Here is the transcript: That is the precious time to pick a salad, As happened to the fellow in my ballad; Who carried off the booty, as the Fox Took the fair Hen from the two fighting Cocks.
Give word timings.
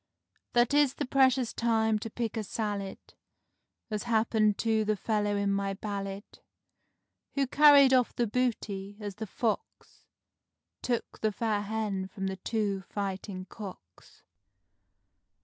That 0.53 0.73
is 0.73 0.95
the 0.95 1.05
precious 1.05 1.53
time 1.53 1.99
to 1.99 2.09
pick 2.09 2.35
a 2.35 2.43
salad, 2.43 2.97
As 3.91 4.05
happened 4.09 4.57
to 4.57 4.83
the 4.83 4.95
fellow 4.95 5.35
in 5.35 5.51
my 5.53 5.75
ballad; 5.75 6.23
Who 7.35 7.45
carried 7.45 7.93
off 7.93 8.15
the 8.15 8.25
booty, 8.25 8.97
as 8.99 9.17
the 9.17 9.27
Fox 9.27 10.07
Took 10.81 11.19
the 11.19 11.31
fair 11.31 11.61
Hen 11.61 12.07
from 12.07 12.25
the 12.25 12.37
two 12.37 12.81
fighting 12.89 13.45
Cocks. 13.45 14.23